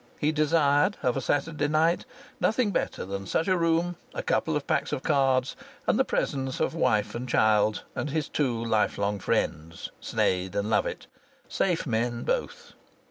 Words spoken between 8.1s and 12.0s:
two life long friends, Sneyd and Lovatt safe